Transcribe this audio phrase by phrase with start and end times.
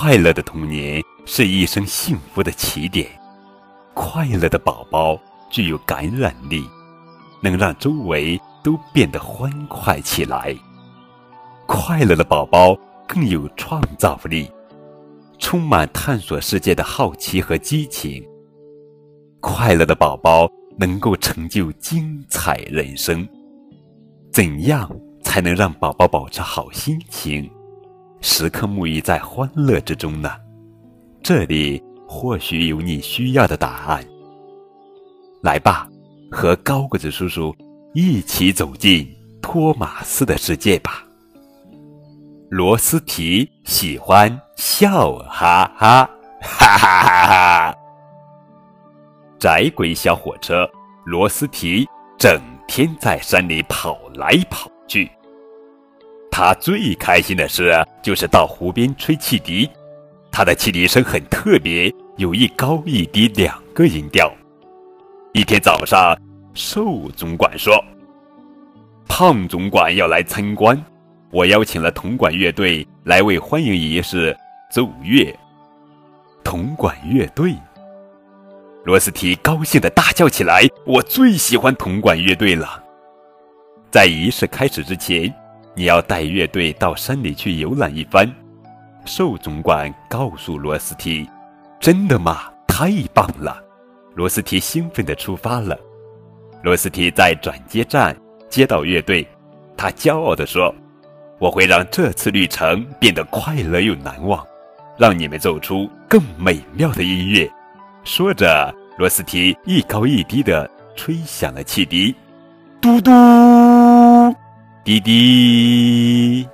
[0.00, 3.10] 快乐的童年是一生幸福的起点。
[3.94, 5.18] 快乐的宝宝
[5.50, 6.64] 具有感染力，
[7.42, 10.54] 能让周围都变得欢快起来。
[11.66, 12.78] 快乐的宝宝
[13.08, 14.48] 更有创造力，
[15.40, 18.24] 充满探索世界的好奇和激情。
[19.40, 23.28] 快乐的宝宝能够成就精彩人生。
[24.30, 24.88] 怎样
[25.24, 27.50] 才能让宝宝保持好心情？
[28.20, 30.30] 时刻沐浴在欢乐之中呢？
[31.22, 34.04] 这里或许有你需要的答案。
[35.42, 35.88] 来吧，
[36.30, 37.54] 和高个子叔叔
[37.94, 39.08] 一起走进
[39.40, 41.04] 托马斯的世界吧。
[42.50, 46.10] 罗斯提喜欢笑哈哈，
[46.40, 47.74] 哈哈哈哈！
[49.38, 50.68] 窄轨小火车
[51.04, 51.86] 罗斯提
[52.18, 55.10] 整天在山里跑来跑去。
[56.38, 59.68] 他最开心的事就是到湖边吹汽笛，
[60.30, 64.32] 他的汽笛声很特别，有一高一低两个音调。
[65.32, 66.16] 一天早上，
[66.54, 67.84] 瘦总管说
[69.08, 70.80] ：“胖总管要来参观，
[71.32, 74.32] 我邀请了铜管乐队来为欢迎仪式
[74.70, 75.36] 奏乐。”
[76.44, 77.52] 铜管乐队，
[78.84, 82.80] 罗斯提高兴的大叫起来：“我最喜欢铜管乐队了！”
[83.90, 85.34] 在仪式开始之前。
[85.78, 88.28] 你要带乐队到山里去游览一番，
[89.04, 91.24] 瘦总管告诉罗斯提
[91.78, 92.50] ：“真的吗？
[92.66, 93.62] 太棒了！”
[94.16, 95.78] 罗斯提兴奋地出发了。
[96.64, 98.16] 罗斯提在转接站
[98.48, 99.24] 接到乐队，
[99.76, 100.74] 他骄傲地说
[101.38, 104.44] ：“我会让这次旅程变得快乐又难忘，
[104.98, 107.48] 让你们奏出更美妙的音乐。”
[108.02, 112.12] 说着，罗斯提一高一低地吹响了汽笛，
[112.80, 113.12] 嘟嘟。
[114.88, 116.48] 滴滴！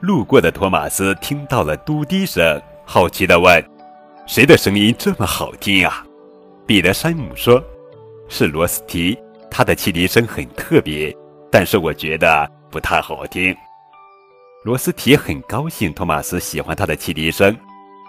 [0.00, 3.64] 路过的托马斯听到了嘟滴声，好奇地问
[4.28, 6.04] ：“谁的声音这么好听啊？”
[6.68, 7.64] 彼得山姆说
[8.28, 9.18] ：“是罗斯提，
[9.50, 11.16] 他的汽笛声很特别，
[11.50, 13.56] 但是我觉得不太好听。”
[14.62, 17.56] 罗斯提很高兴托马斯喜欢他的汽笛声。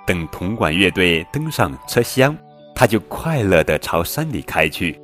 [0.06, 2.38] 等铜管乐队登上车厢，
[2.76, 5.00] 他就快乐地朝山里开去。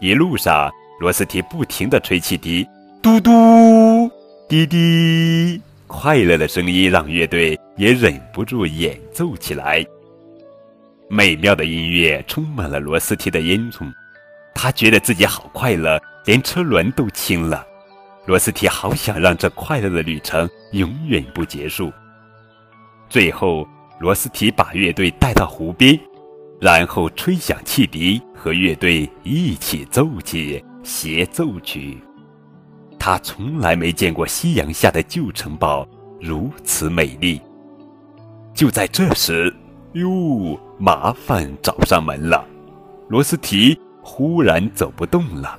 [0.00, 0.70] 一路上，
[1.00, 2.66] 罗斯提不停地吹汽笛。
[3.02, 4.10] 嘟嘟，
[4.46, 9.82] 滴滴，快乐的声音让乐队也忍不住演奏起来。
[11.08, 13.90] 美妙的音乐充满了罗斯提的烟囱，
[14.54, 17.66] 他觉得自己好快乐，连车轮都轻了。
[18.26, 21.90] 罗斯提好想让这快乐的旅程永远不结束。
[23.08, 23.66] 最后，
[23.98, 25.98] 罗斯提把乐队带到湖边，
[26.60, 31.96] 然后吹响汽笛，和乐队一起奏起协奏曲。
[33.00, 35.88] 他从来没见过夕阳下的旧城堡
[36.20, 37.40] 如此美丽。
[38.52, 39.52] 就在这时，
[39.94, 42.44] 哟，麻烦找上门了。
[43.08, 45.58] 罗斯提忽然走不动了，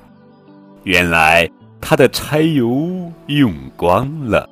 [0.84, 4.48] 原来他的柴油用光了。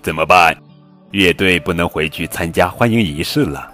[0.00, 0.56] 怎么办？
[1.10, 3.70] 乐队不能回去参加欢迎仪式了。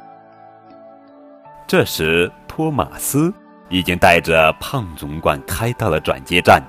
[1.69, 3.33] 这时，托马斯
[3.69, 6.61] 已经带着胖总管开到了转接站。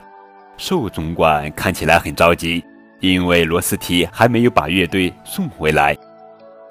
[0.57, 2.63] 瘦总管看起来很着急，
[2.99, 5.95] 因为罗斯提还没有把乐队送回来。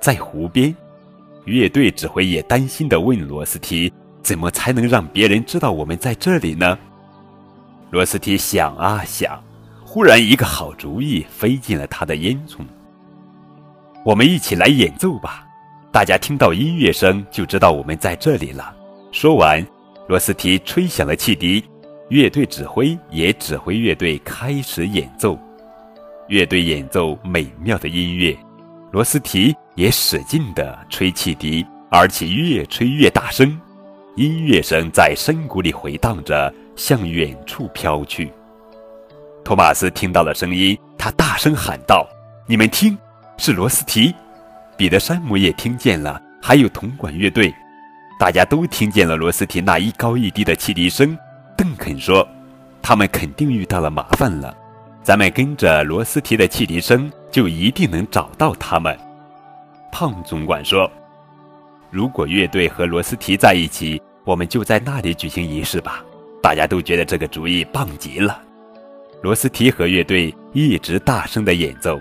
[0.01, 0.75] 在湖边，
[1.45, 3.93] 乐队指挥也担心地问罗斯提
[4.23, 6.77] ：“怎么才能让别人知道我们在这里呢？”
[7.91, 9.41] 罗斯提想啊想，
[9.85, 12.59] 忽然一个好主意飞进了他的烟囱
[14.05, 15.47] ：“我们一起来演奏吧，
[15.93, 18.75] 大家听到音乐声就知道我们在这里了。”
[19.13, 19.65] 说完，
[20.09, 21.65] 罗斯提吹响了汽笛。
[22.09, 25.37] 乐队指挥也指挥乐队开始演奏，
[26.29, 28.37] 乐队演奏美妙的音乐，
[28.93, 33.61] 罗斯提也使劲地吹汽笛，而且越吹越大声，
[34.15, 38.31] 音乐声在深谷里回荡着，向远处飘去。
[39.45, 42.07] 托马斯听到了声音，他大声喊道
[42.47, 42.97] ：“你们听，
[43.37, 44.15] 是罗斯提！”
[44.79, 47.53] 彼得山姆也听见了，还有铜管乐队，
[48.17, 51.19] 大家都听见了罗斯提那一高一低的汽笛声。
[51.67, 52.27] 邓肯说
[52.81, 54.57] ：“他们肯定遇到了麻烦了，
[55.03, 58.97] 咱们跟着罗斯提的汽笛声，就一定能找到他们。”
[59.91, 60.89] 胖总管说
[61.91, 66.05] ：“如果乐队和罗斯提在一起，我们就在那里举行仪式吧。”
[66.41, 68.41] 大家都觉得这个主意棒极了。
[69.21, 72.01] 罗斯提和乐队一直大声的演奏，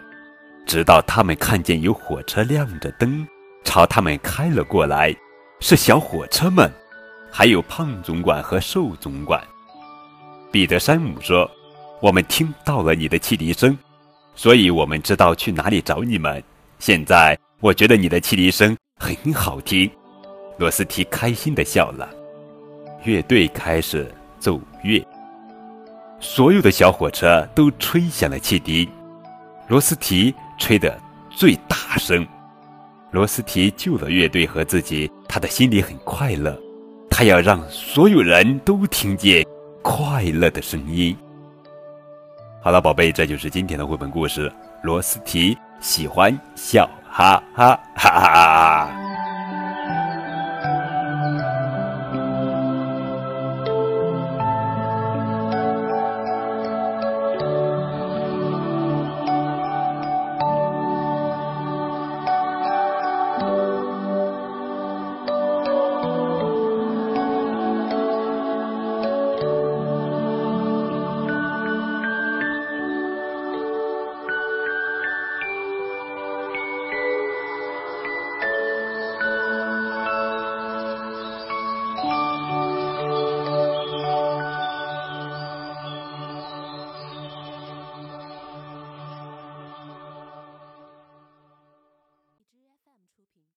[0.68, 3.28] 直到他们看见有火车亮着灯
[3.64, 5.12] 朝他们开了过来，
[5.60, 6.72] 是小火车们。
[7.32, 9.44] 还有胖总管和瘦总管，
[10.56, 11.52] 彼得山姆说
[12.00, 13.78] ：“我们听到了你的汽笛声，
[14.36, 16.42] 所以我们知道去哪里找你们。
[16.80, 19.92] 现在我觉得你的汽笛声很好听。”
[20.58, 22.10] 罗斯提开心的笑了。
[23.04, 24.10] 乐队开始
[24.40, 25.06] 奏乐，
[26.22, 28.88] 所有的小火车都吹响了汽笛，
[29.68, 30.98] 罗斯提吹得
[31.30, 32.26] 最大声。
[33.12, 36.58] 罗斯提救了乐队和自己，他的心里很快乐。
[37.12, 39.46] 他要让所有人都听见
[39.86, 41.16] 快乐的声音。
[42.60, 44.52] 好了，宝贝，这就是今天的绘本故事。
[44.82, 48.45] 罗斯提喜欢笑，哈哈哈哈。